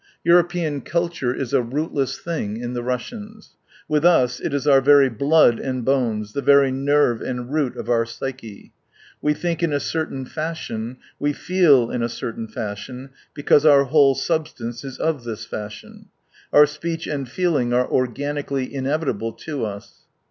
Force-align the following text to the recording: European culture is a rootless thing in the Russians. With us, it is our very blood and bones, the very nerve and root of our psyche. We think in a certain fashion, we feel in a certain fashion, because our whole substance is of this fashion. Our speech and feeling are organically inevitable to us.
European 0.23 0.81
culture 0.81 1.31
is 1.31 1.53
a 1.53 1.61
rootless 1.61 2.17
thing 2.17 2.57
in 2.57 2.73
the 2.73 2.81
Russians. 2.81 3.55
With 3.87 4.03
us, 4.03 4.39
it 4.39 4.51
is 4.51 4.65
our 4.65 4.81
very 4.81 5.09
blood 5.09 5.59
and 5.59 5.85
bones, 5.85 6.33
the 6.33 6.41
very 6.41 6.71
nerve 6.71 7.21
and 7.21 7.53
root 7.53 7.77
of 7.77 7.87
our 7.87 8.03
psyche. 8.07 8.73
We 9.21 9.35
think 9.35 9.61
in 9.61 9.71
a 9.71 9.79
certain 9.79 10.25
fashion, 10.25 10.97
we 11.19 11.33
feel 11.33 11.91
in 11.91 12.01
a 12.01 12.09
certain 12.09 12.47
fashion, 12.47 13.11
because 13.35 13.63
our 13.63 13.83
whole 13.83 14.15
substance 14.15 14.83
is 14.83 14.97
of 14.97 15.23
this 15.23 15.45
fashion. 15.45 16.07
Our 16.51 16.65
speech 16.65 17.05
and 17.05 17.29
feeling 17.29 17.71
are 17.71 17.87
organically 17.87 18.73
inevitable 18.73 19.33
to 19.33 19.65
us. 19.65 19.99